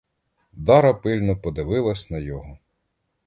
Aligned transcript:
Дара 0.57 0.93
пильно 0.95 1.35
подивилась 1.35 2.09
на 2.09 2.17
його. 2.17 2.57